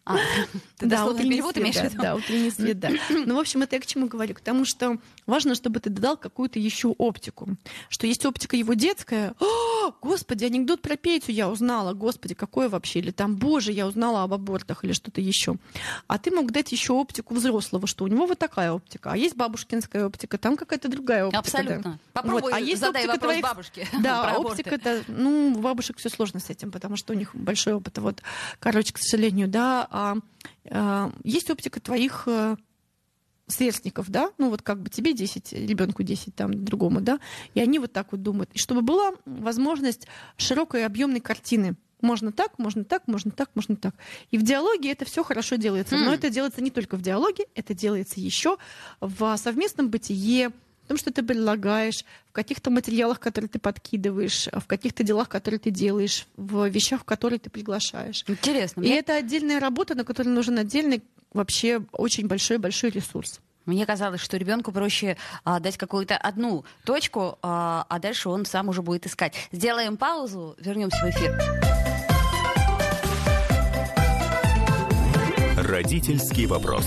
[0.06, 0.16] А,
[0.78, 2.02] ты дословный утренний перевод свет, имеешь в да, виду?
[2.02, 2.90] Да, утренний свет, да.
[3.10, 4.34] Ну, в общем, это я к чему говорю?
[4.34, 7.56] К тому, что важно, чтобы ты дал какую-то еще оптику.
[7.88, 9.34] Что есть оптика его детская.
[9.40, 11.92] О, господи, анекдот про Петю я узнала.
[11.92, 13.00] Господи, какое вообще?
[13.00, 15.56] Или там, боже, я узнала об абортах или что-то еще.
[16.06, 19.10] А ты мог дать еще оптику взрослого, что у него вот такая оптика.
[19.10, 21.42] А есть бабушкинская оптика, там какая-то другая оптика.
[21.42, 21.58] да.
[21.58, 21.98] Абсолютно.
[22.12, 23.88] Попробуй Вот, а есть задай оптика вопрос твоих- бабушке.
[24.00, 27.74] Да, оптика это, ну, у бабушек все сложно с этим, потому что у них большой
[27.74, 27.98] опыт.
[27.98, 28.22] Вот,
[28.60, 29.88] короче, к сожалению, да.
[29.96, 30.16] А,
[30.70, 32.56] а, есть оптика твоих э,
[33.46, 37.18] сверстников, да, ну вот как бы тебе 10, ребенку 10, там, другому, да,
[37.54, 38.50] и они вот так вот думают.
[38.52, 40.06] И чтобы была возможность
[40.36, 41.76] широкой объемной картины.
[42.02, 43.94] Можно так, можно так, можно так, можно так.
[44.30, 45.96] И в диалоге это все хорошо делается.
[45.96, 46.12] Но М.
[46.12, 48.58] это делается не только в диалоге, это делается еще
[49.00, 50.52] в совместном бытие,
[50.86, 55.58] в том, что ты предлагаешь, в каких-то материалах, которые ты подкидываешь, в каких-то делах, которые
[55.58, 58.24] ты делаешь, в вещах, в которые ты приглашаешь.
[58.28, 58.82] Интересно.
[58.82, 63.40] И Мне, это отдельная работа, на которой нужен отдельный вообще очень большой-большой ресурс.
[63.64, 68.68] мне казалось, что ребенку проще а, дать какую-то одну точку, а, а дальше он сам
[68.68, 69.34] уже будет искать.
[69.50, 71.36] Сделаем паузу, вернемся в эфир.
[75.56, 76.86] Родительский вопрос.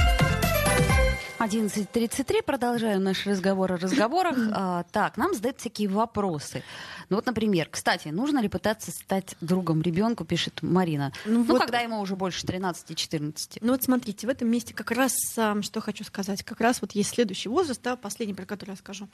[1.41, 4.37] 11.33, продолжаем наш разговор о разговорах.
[4.53, 6.61] А, так, нам задают всякие вопросы.
[7.09, 11.11] Ну вот, например, кстати, нужно ли пытаться стать другом ребенку, пишет Марина.
[11.25, 13.57] Ну Ну, вот- когда ему уже больше 13-14.
[13.61, 17.09] Ну вот смотрите, в этом месте как раз, что хочу сказать, как раз вот есть
[17.11, 19.07] следующий возраст, да, последний, про который я скажу,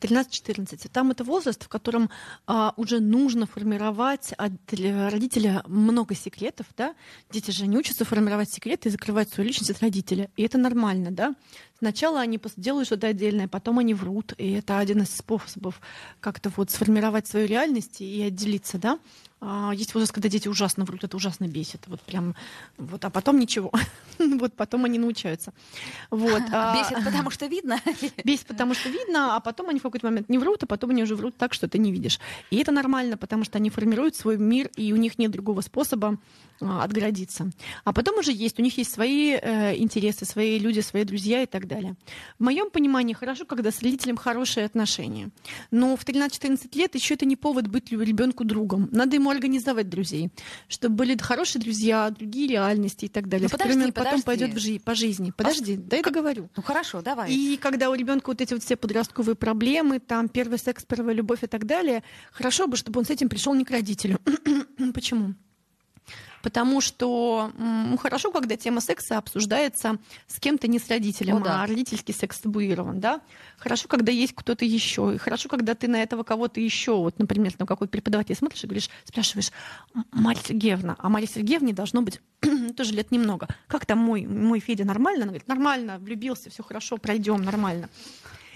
[0.00, 0.88] 13-14.
[0.92, 2.10] Там это возраст, в котором
[2.46, 6.94] а, уже нужно формировать от родителя много секретов, да.
[7.30, 10.28] Дети же не учатся формировать секреты и закрывать свою личность от родителя.
[10.36, 11.34] И это нормально, да.
[11.80, 14.34] Сначала они делают что-то отдельное, потом они врут.
[14.36, 15.80] И это один из способов
[16.20, 18.98] как-то вот сформировать свою реальность и отделиться, да.
[19.40, 21.82] А, Есть возраст, когда дети ужасно врут, это ужасно бесит.
[21.86, 22.34] Вот прям,
[22.76, 23.72] вот, а потом ничего.
[24.18, 25.54] Вот потом они научаются.
[26.10, 26.42] Вот.
[26.52, 27.80] а, Бесит, потому что видно.
[28.24, 31.02] Бесит, потому что видно, а потом они в какой-то момент не врут, а потом они
[31.02, 32.20] уже врут так, что ты не видишь.
[32.50, 36.18] И это нормально, потому что они формируют свой мир, и у них нет другого способа
[36.60, 37.50] а, отгородиться.
[37.84, 41.46] А потом уже есть, у них есть свои э, интересы, свои люди, свои друзья и
[41.46, 41.94] так далее.
[42.38, 45.30] В моем понимании хорошо, когда с родителем хорошие отношения.
[45.70, 48.90] Но в 13-14 лет еще это не повод быть ребенку другом.
[48.92, 50.30] Надо ему организовать друзей,
[50.68, 54.22] чтобы были хорошие друзья, другие реальности и так далее, Ну, он подожди, потом подожди.
[54.24, 55.32] пойдет в жи- по жизни.
[55.36, 56.48] Подожди, дай договорю.
[56.56, 57.32] Ну хорошо, давай.
[57.32, 61.42] И когда у ребенка вот эти вот все подростковые проблемы, там первый секс, первая любовь
[61.42, 64.18] и так далее, хорошо бы, чтобы он с этим пришел не к родителю.
[64.94, 65.34] Почему?
[66.42, 71.62] Потому что м, хорошо, когда тема секса обсуждается с кем-то не с родителем, О, да.
[71.62, 73.20] а родительский секс табуирован, да.
[73.58, 77.52] Хорошо, когда есть кто-то еще, и хорошо, когда ты на этого кого-то еще, вот, например,
[77.58, 79.50] на какой-то преподаватель смотришь и говоришь, спрашиваешь,
[79.94, 82.20] «М, Марья Сергеевна, а Марья Сергеевне должно быть
[82.76, 83.48] тоже лет немного.
[83.66, 85.24] Как там мой, мой Федя нормально?
[85.24, 87.88] Она говорит, нормально, влюбился, все хорошо, пройдем, нормально.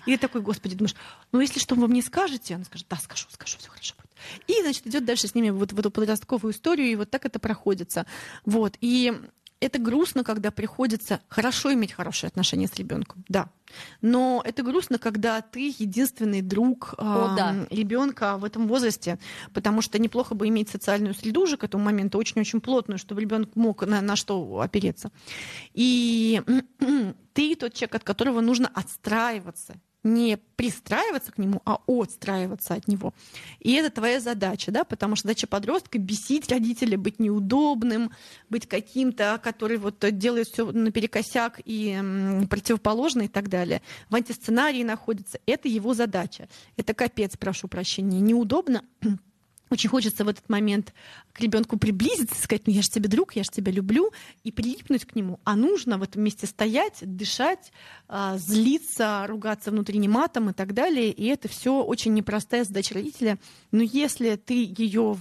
[0.06, 0.94] И ты такой, господи, думаешь,
[1.32, 4.10] ну если что вы мне скажете, она скажет, да, скажу, скажу, все хорошо будет.
[4.46, 7.38] И, значит, идет дальше с ними вот в эту подростковую историю, и вот так это
[7.38, 8.06] проходится.
[8.44, 8.76] Вот.
[8.80, 9.12] И
[9.64, 13.48] это грустно, когда приходится хорошо иметь хорошие отношения с ребенком, да.
[14.02, 17.66] Но это грустно, когда ты единственный друг О, да.
[17.70, 19.18] ребенка в этом возрасте,
[19.52, 23.56] потому что неплохо бы иметь социальную среду уже к этому моменту очень-очень плотную, чтобы ребенок
[23.56, 25.10] мог на, на что опереться.
[25.72, 26.42] И
[27.32, 33.12] ты тот человек, от которого нужно отстраиваться, не пристраиваться к нему, а отстраиваться от него.
[33.58, 38.10] И это твоя задача, да, потому что задача подростка бесить родителя, быть неудобным,
[38.50, 43.82] быть каким-то, который вот делает все наперекосяк и противоположно и так далее.
[44.10, 45.40] В антисценарии находится.
[45.46, 46.48] Это его задача.
[46.76, 48.20] Это капец, прошу прощения.
[48.20, 48.84] Неудобно,
[49.74, 50.94] очень хочется в этот момент
[51.32, 55.04] к ребенку приблизиться, сказать, ну я же тебе друг, я же тебя люблю, и прилипнуть
[55.04, 55.40] к нему.
[55.44, 57.72] А нужно в этом месте стоять, дышать,
[58.08, 61.10] а, злиться, ругаться внутренним матом и так далее.
[61.10, 63.38] И это все очень непростая задача родителя.
[63.72, 65.12] Но если ты ее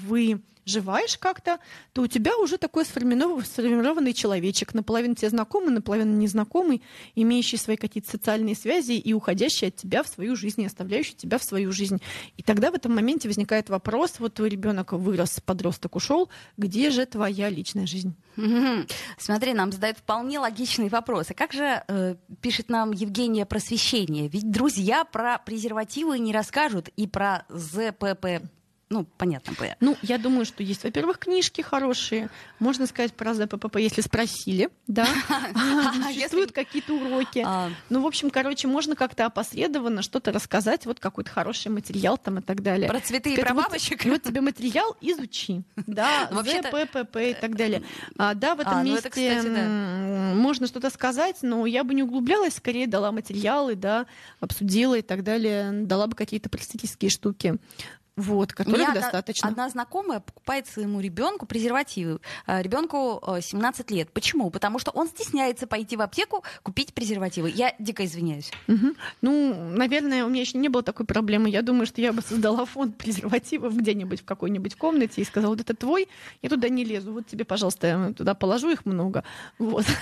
[0.66, 1.60] выживаешь как-то,
[1.94, 6.82] то у тебя уже такой сформированный, сформированный человечек, наполовину тебе знакомый, наполовину незнакомый,
[7.16, 11.38] имеющий свои какие-то социальные связи и уходящий от тебя в свою жизнь, и оставляющий тебя
[11.38, 12.02] в свою жизнь.
[12.38, 17.06] И тогда в этом моменте возникает вопрос, вот твой ребенок вырос, подросток ушел, где же
[17.06, 18.16] твоя личная жизнь?
[19.18, 21.34] Смотри, нам задают вполне логичные вопросы.
[21.34, 27.46] Как же, э, пишет нам Евгения просвещение, ведь друзья про презервативы не расскажут и про
[27.50, 28.42] ЗПП,
[28.90, 29.76] ну, понятно, П.
[29.80, 32.30] Ну, я думаю, что есть, во-первых, книжки хорошие.
[32.60, 35.08] Можно сказать про ЗПП, если спросили, да.
[36.08, 37.44] Существуют какие-то уроки.
[37.46, 42.40] А, Ну, в общем, короче, можно как-то опосредованно что-то рассказать, вот какой-то хороший материал там
[42.40, 42.88] и так далее.
[42.88, 44.06] Про цветы и про бабочек?
[44.06, 45.64] Вот тебе материал, изучи.
[45.76, 47.84] Да, Ну, ЗППП и так далее.
[48.18, 52.56] А, Да, в этом А, ну месте можно что-то сказать, но я бы не углублялась,
[52.56, 54.06] скорее дала материалы, да,
[54.40, 57.56] обсудила и так далее, дала бы какие-то просветительские штуки.
[58.16, 59.50] Вот, которых меня одна- достаточно.
[59.50, 62.20] Одна знакомая покупает своему ребенку презервативы.
[62.46, 64.12] Ребенку 17 лет.
[64.12, 64.52] Почему?
[64.52, 67.50] Потому что он стесняется пойти в аптеку купить презервативы.
[67.50, 68.52] Я дико извиняюсь.
[68.68, 68.96] Мгм.
[69.22, 71.50] Ну, наверное, у меня еще не было такой проблемы.
[71.50, 75.62] Я думаю, что я бы создала фонд презервативов где-нибудь в какой-нибудь комнате и сказала, вот
[75.62, 76.08] это твой,
[76.42, 79.24] я туда не лезу, вот тебе, пожалуйста, я туда положу их много.
[79.58, 79.86] Вот.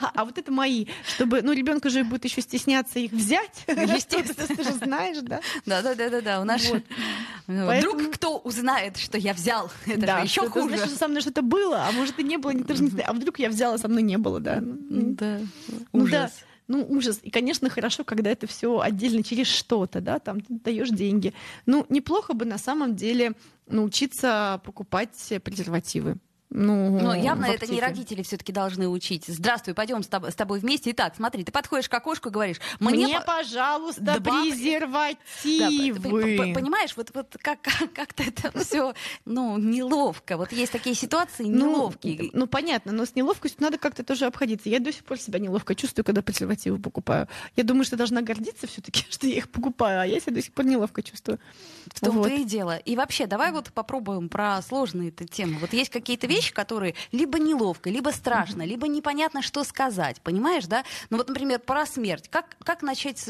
[0.00, 3.64] А а вот это мои, чтобы, ну, ребенка же будет еще стесняться их взять.
[3.68, 4.46] Естественно.
[4.56, 5.40] Ты же знаешь, да?
[5.66, 6.40] Да, да, да, да, да.
[6.40, 6.82] У нас э,
[7.46, 10.68] Поэтому- вдруг кто узнает, что я взял, это Да, же еще это хуже.
[10.68, 13.08] значит, что со мной что-то было, а может и не было, никто же не знает.
[13.08, 14.58] А вдруг я взяла, со мной не было, да.
[14.62, 15.40] Да,
[15.92, 16.10] Ну ужас.
[16.10, 16.30] да,
[16.68, 17.20] ну ужас.
[17.22, 21.32] И, конечно, хорошо, когда это все отдельно через что-то, да, там ты даешь деньги.
[21.66, 23.32] Ну, неплохо бы на самом деле
[23.66, 26.16] научиться покупать презервативы.
[26.50, 29.24] Ну, Но явно это не родители все-таки должны учить.
[29.28, 30.92] Здравствуй, пойдем с тоб- с тобой вместе.
[30.92, 36.00] Итак, смотри, ты подходишь к окошку и говоришь, мне, Мне, по- пожалуйста, Да, презервативы.
[36.00, 38.94] п- понимаешь, вот, вот как, как- как-то это все,
[39.26, 40.36] ну, неловко.
[40.38, 42.30] Вот есть такие ситуации неловкие.
[42.32, 44.68] Ну, ну, понятно, но с неловкостью надо как-то тоже обходиться.
[44.70, 47.28] Я до сих пор себя неловко чувствую, когда презервативы покупаю.
[47.56, 50.52] Я думаю, что должна гордиться все-таки, что я их покупаю, а я себя до сих
[50.54, 51.38] пор неловко чувствую.
[51.92, 52.30] В том-то Вот.
[52.30, 52.76] и дело.
[52.78, 55.58] И вообще, давай вот попробуем про сложные темы.
[55.60, 60.20] Вот есть какие-то вещи, которые либо неловко, либо страшно, либо непонятно, что сказать.
[60.22, 60.84] Понимаешь, да?
[61.10, 62.28] Ну вот, например, про смерть.
[62.28, 63.22] Как, как начать,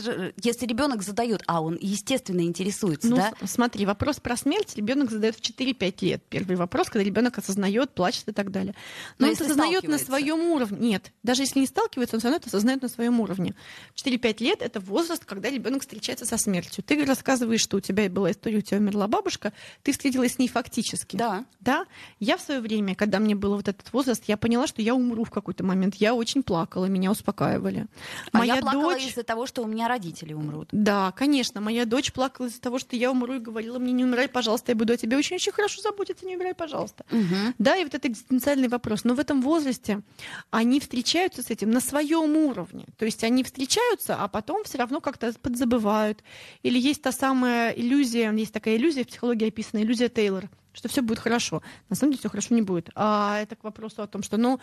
[0.42, 3.32] если ребенок задает, а он, естественно, интересуется, Ну, да?
[3.46, 6.22] смотри, вопрос про смерть ребенок задает в 4-5 лет.
[6.28, 8.74] Первый вопрос, когда ребенок осознает, плачет и так далее.
[9.18, 10.78] Но Но он если осознает на своем уровне.
[10.78, 13.54] Нет, даже если не сталкивается, он все равно это осознает на своем уровне.
[13.96, 16.84] 4-5 лет это возраст, когда ребенок встречается со смертью.
[16.84, 20.48] Ты рассказываешь, что у тебя была история, у тебя умерла бабушка, ты встретилась с ней
[20.48, 21.16] фактически.
[21.16, 21.44] Да.
[21.60, 21.84] Да,
[22.20, 25.24] я в свое время, когда мне был вот этот возраст, я поняла, что я умру
[25.24, 25.94] в какой-то момент.
[25.94, 27.86] Я очень плакала, меня успокаивали.
[28.32, 30.68] А я плакала из-за того, что у меня родители умрут.
[30.72, 31.60] Да, конечно.
[31.60, 34.76] Моя дочь плакала из-за того, что я умру и говорила мне, не умирай, пожалуйста, я
[34.76, 37.04] буду о тебе очень-очень хорошо заботиться, не умирай, пожалуйста.
[37.10, 37.54] Мгм.
[37.58, 39.04] Да, и вот это экзистенциальный вопрос.
[39.04, 40.02] Но в этом возрасте
[40.50, 42.86] они встречаются с этим на своем уровне.
[42.98, 46.24] То есть они встречаются, а потом все равно как-то подзабывают.
[46.62, 51.02] Или есть та самая иллюзия, есть такая иллюзия в психологии описана, иллюзия Тейлор, что все
[51.02, 51.62] будет хорошо.
[51.88, 52.90] На самом деле все хорошо не будет.
[52.94, 54.60] А это к вопросу о том, что ну,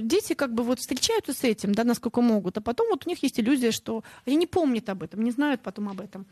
[0.00, 3.22] дети как бы вот встречаются с этим, да, насколько могут, а потом вот у них
[3.22, 6.24] есть иллюзия, что они не помнят об этом, не знают потом об этом.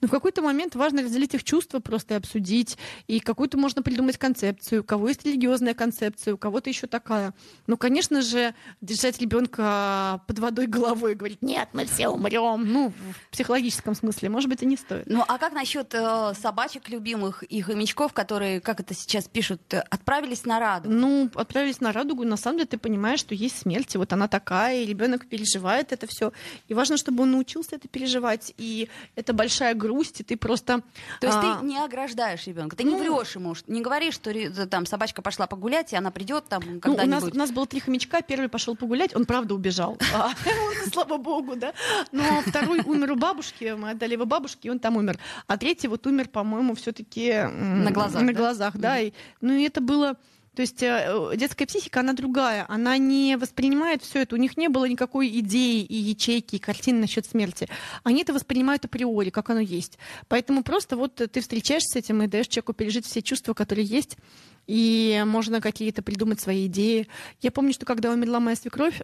[0.00, 2.76] Но в какой-то момент важно разделить их чувства просто и обсудить,
[3.06, 7.32] и какую-то можно придумать концепцию, у кого есть религиозная концепция, у кого-то еще такая.
[7.66, 12.92] Ну, конечно же, держать ребенка под водой головой и говорить, нет, мы все умрем, ну,
[13.22, 15.06] в психологическом смысле, может быть, и не стоит.
[15.06, 19.80] Ну, а как насчет э, собачек любимых и хомячков, которые, как это сейчас пишут, э,
[19.90, 20.94] отправились на радугу?
[20.94, 24.28] Ну, отправились на радугу, на самом деле ты понимаешь, что есть смерть, и вот она
[24.28, 26.32] такая, и ребенок переживает это все.
[26.68, 28.54] И важно, чтобы он научился это переживать.
[28.58, 30.82] И это большая грусть, и ты просто.
[31.20, 31.58] То есть а...
[31.58, 32.90] ты не ограждаешь ребенка, ты ну...
[32.90, 34.32] не врешь ему, не говоришь, что
[34.66, 37.06] там собачка пошла погулять, и она придет там когда-нибудь.
[37.06, 39.98] Ну, у нас, у нас было три хомячка, первый пошел погулять, он правда убежал.
[40.14, 40.30] А,
[40.92, 41.72] слава богу, да.
[42.12, 45.18] Но второй умер у бабушки, мы отдали его бабушке, и он там умер.
[45.46, 48.22] А третий вот умер, по-моему, все-таки на глазах.
[48.22, 48.98] На глазах, да.
[49.40, 50.16] Ну и это было
[50.54, 52.66] то есть э, детская психика, она другая.
[52.68, 54.34] Она не воспринимает все это.
[54.34, 57.68] У них не было никакой идеи и ячейки, и картины насчет смерти.
[58.04, 59.98] Они это воспринимают априори, как оно есть.
[60.28, 64.18] Поэтому просто вот ты встречаешься с этим и даешь человеку пережить все чувства, которые есть.
[64.66, 67.08] И можно какие-то придумать свои идеи.
[67.40, 69.00] Я помню, что когда умерла моя свекровь,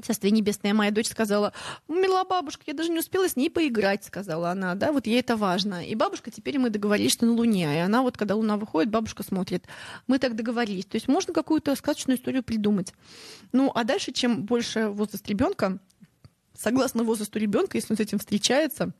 [0.00, 1.52] Царствие небесное, моя дочь сказала,
[1.88, 5.36] умерла бабушка, я даже не успела с ней поиграть, сказала она, да, вот ей это
[5.36, 5.84] важно.
[5.84, 9.22] И бабушка, теперь мы договорились, что на Луне, и она вот, когда Луна выходит, бабушка
[9.22, 9.66] смотрит.
[10.06, 10.86] Мы так договорились.
[10.86, 12.92] То есть можно какую-то сказочную историю придумать.
[13.52, 15.78] Ну, а дальше, чем больше возраст ребенка,
[16.56, 18.92] согласно возрасту ребенка, если он с этим встречается,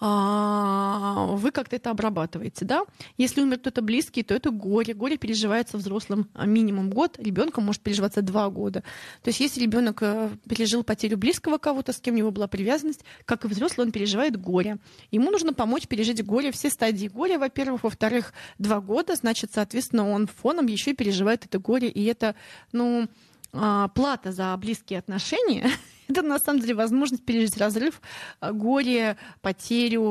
[0.00, 2.82] вы как-то это обрабатываете, да?
[3.18, 4.94] Если умер кто-то близкий, то это горе.
[4.94, 8.80] Горе переживается взрослым а, минимум год, ребенком может переживаться два года.
[9.22, 13.04] То есть если ребенок э, пережил потерю близкого кого-то, с кем у него была привязанность,
[13.24, 14.78] как и взрослый, он переживает горе.
[15.10, 17.84] Ему нужно помочь пережить горе, все стадии горя, во-первых.
[17.84, 21.88] Во-вторых, два года, значит, соответственно, он фоном еще и переживает это горе.
[21.88, 22.34] И это,
[22.72, 23.08] ну,
[23.52, 25.70] а, плата за близкие отношения
[26.12, 28.00] это на самом деле возможность пережить разрыв,
[28.40, 30.02] э, горе, потерю,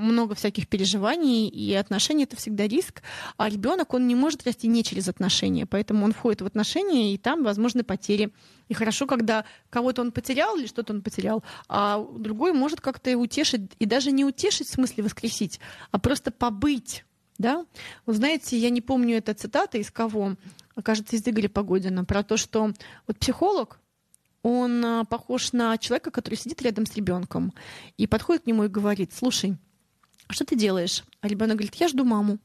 [0.00, 3.02] много всяких переживаний, и отношения это всегда риск.
[3.36, 7.18] А ребенок, он не может расти не через отношения, поэтому он входит в отношения, и
[7.18, 8.32] там возможны потери.
[8.68, 13.72] И хорошо, когда кого-то он потерял или что-то он потерял, а другой может как-то утешить,
[13.78, 17.04] и даже не утешить в смысле воскресить, а просто побыть
[17.38, 17.66] да?
[18.06, 20.36] Вы знаете, я не помню это цитата из кого,
[20.82, 22.72] кажется, из Игоря Погодина, про то, что
[23.06, 23.80] вот психолог,
[24.44, 27.54] он а, похож на человека, который сидит рядом с ребенком
[27.96, 29.56] и подходит к нему и говорит, слушай,
[30.28, 31.02] что ты делаешь?
[31.22, 32.38] А ребенок говорит, я жду маму.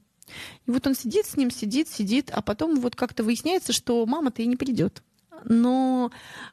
[0.66, 4.42] И вот он сидит с ним, сидит, сидит, а потом вот как-то выясняется, что мама-то
[4.42, 5.04] и не придет
[5.45, 6.12] но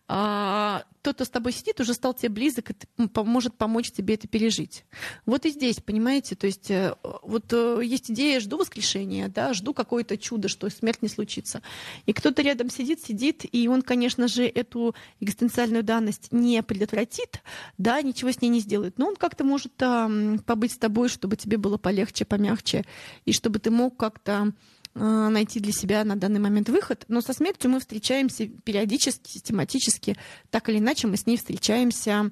[0.09, 2.75] а, тот, кто с тобой сидит, уже стал тебе близок и
[3.15, 4.85] может помочь тебе это пережить.
[5.25, 9.73] Вот и здесь, понимаете, то есть э, вот э, есть идея, жду воскрешения, да, жду
[9.73, 11.63] какое-то чудо, что смерть не случится.
[12.07, 17.41] И кто-то рядом сидит, сидит, и он, конечно же, эту экзистенциальную данность не предотвратит,
[17.79, 20.11] да, ничего с ней не сделает, но он как-то может а,
[20.45, 22.85] побыть с тобой, чтобы тебе было полегче, помягче,
[23.25, 24.53] и чтобы ты мог как-то
[24.97, 27.05] найти для себя на данный момент выход.
[27.09, 30.17] Но со смертью мы встречаемся периодически, систематически.
[30.51, 32.31] Так или иначе мы с ней встречаемся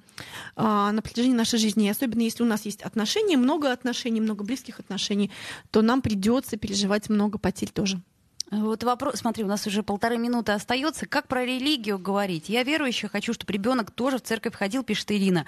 [0.57, 1.87] а, на протяжении нашей жизни.
[1.87, 5.31] И особенно если у нас есть отношения, много отношений, много близких отношений,
[5.70, 8.00] то нам придется переживать много потерь тоже.
[8.50, 11.07] Вот вопрос, смотри, у нас уже полторы минуты остается.
[11.07, 12.48] Как про религию говорить?
[12.48, 15.46] Я верующая, хочу, чтобы ребенок тоже в церковь ходил, пишет Ирина.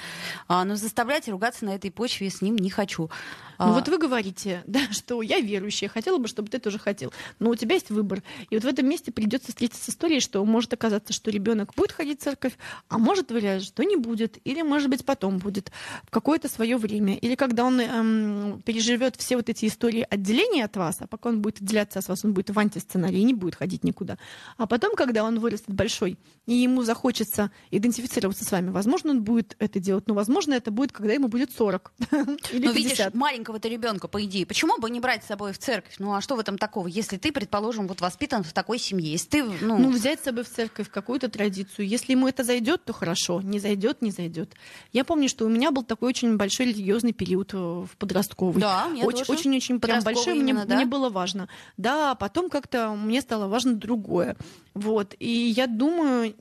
[0.48, 3.10] А, но заставлять ругаться на этой почве с ним не хочу.
[3.58, 3.72] Ну а...
[3.72, 7.12] вот вы говорите, да, что я верующая, хотела бы, чтобы ты тоже хотел.
[7.38, 8.22] Но у тебя есть выбор.
[8.50, 11.92] И вот в этом месте придется встретиться с историей, что может оказаться, что ребенок будет
[11.92, 12.52] ходить в церковь,
[12.88, 15.70] а может вариант, что не будет, или может быть потом будет
[16.04, 20.76] в какое-то свое время, или когда он эм, переживет все вот эти истории отделения от
[20.76, 23.84] вас, а пока он будет отделяться от вас, он будет в антисценарии, не будет ходить
[23.84, 24.18] никуда.
[24.56, 29.56] А потом, когда он вырастет большой, и ему захочется идентифицироваться с вами, возможно, он будет
[29.58, 31.92] это делать, но возможно, это будет, когда ему будет 40
[32.52, 32.74] или 50.
[32.74, 35.94] видишь, маленького-то ребенка, по идее, почему бы не брать с собой в церковь?
[35.98, 39.28] Ну а что в этом такого, если ты, предположим, вот воспитан в такой семье, если
[39.28, 39.78] ты, ну...
[39.78, 41.86] Ну, взять с собой в церковь какую-то традицию.
[41.86, 43.40] Если ему это зайдет, то хорошо.
[43.40, 44.54] Не зайдет, не зайдет.
[44.92, 48.60] Я помню, что у меня был такой очень большой религиозный период э, в подростковый.
[48.60, 50.34] Да, Очень-очень прям большой.
[50.34, 50.76] Мне, да?
[50.76, 51.48] мне было важно.
[51.76, 54.36] Да, потом как-то мне стало важно другое.
[54.74, 55.14] Вот.
[55.18, 56.34] И я думаю,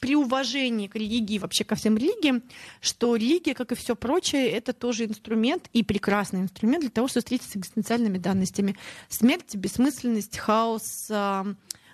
[0.00, 2.42] при уважении к религии, вообще ко всем религиям,
[2.80, 7.22] что религия, как и все прочее, это тоже инструмент и прекрасный инструмент для того, чтобы
[7.22, 8.76] встретиться с экзистенциальными данностями.
[9.08, 11.46] Смерть, бессмысленность, хаос, а,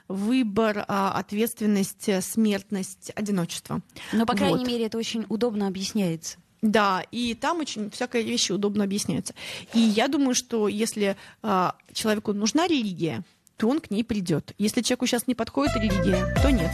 [0.09, 3.81] выбор, а, ответственность, смертность, одиночество.
[4.13, 4.67] Но, по крайней вот.
[4.67, 6.39] мере, это очень удобно объясняется.
[6.63, 9.35] Да, и там очень всякие вещи удобно объясняются.
[9.73, 13.25] И я думаю, что если а, человеку нужна религия,
[13.61, 14.55] то он к ней придет.
[14.57, 16.71] Если человеку сейчас не подходит религия, то нет.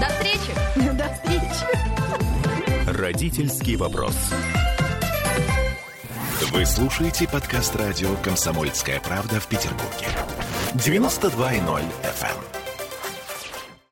[0.00, 0.54] До встречи!
[0.96, 2.88] До встречи!
[2.90, 4.16] Родительский вопрос.
[6.52, 10.06] Вы слушаете подкаст радио «Комсомольская правда» в Петербурге.
[10.74, 12.65] 92.0 FM.